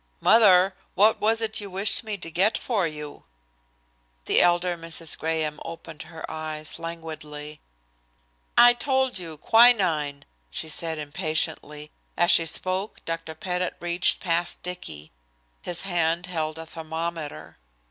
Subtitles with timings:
[0.19, 3.25] "Mother, what was it you wished me to get for you?"
[4.25, 5.15] The elder Mrs.
[5.15, 7.61] Graham opened her eyes languidly.
[8.57, 11.91] "I told you quinine," she said impatiently.
[12.17, 13.35] As she spoke, Dr.
[13.35, 15.11] Pettit reached past Dicky.
[15.61, 17.59] His hand held a thermometer.